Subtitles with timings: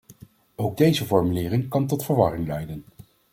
[0.55, 2.85] Ook deze formulering kan tot verwarring leiden.